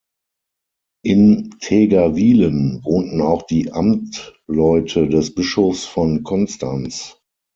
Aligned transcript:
In 1.05 1.51
Tägerwilen 1.59 2.83
wohnten 2.83 3.21
auch 3.21 3.43
die 3.43 3.71
Amtleute 3.71 5.07
des 5.07 5.35
Bischofs 5.35 5.85
von 5.85 6.23
Konstanz. 6.23 7.19